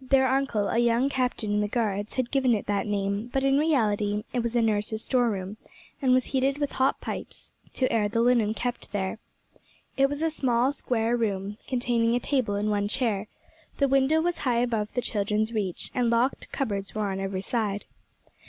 [0.00, 3.60] Their uncle, a young captain in the Guards, had given it that name, but in
[3.60, 5.56] reality it was nurse's storeroom,
[6.02, 9.20] and was heated with hot pipes, to air the linen kept there.
[9.96, 13.28] It was a small, square room, containing a table and one chair;
[13.76, 17.84] the window was high above the children's reach, and locked cupboards were on every side.